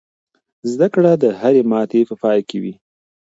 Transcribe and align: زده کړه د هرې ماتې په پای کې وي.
زده 0.71 0.87
کړه 0.93 1.11
د 1.23 1.25
هرې 1.39 1.61
ماتې 1.71 2.01
په 2.09 2.15
پای 2.21 2.39
کې 2.49 2.57
وي. 2.63 2.73